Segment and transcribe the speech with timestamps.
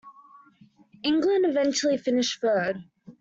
[1.03, 2.83] England eventually finished third.